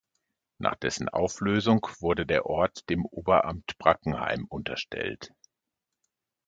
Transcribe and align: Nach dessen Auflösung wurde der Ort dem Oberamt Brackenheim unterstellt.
Nach 0.57 0.73
dessen 0.77 1.09
Auflösung 1.09 1.85
wurde 1.99 2.25
der 2.25 2.47
Ort 2.47 2.89
dem 2.89 3.05
Oberamt 3.05 3.77
Brackenheim 3.77 4.45
unterstellt. 4.45 5.31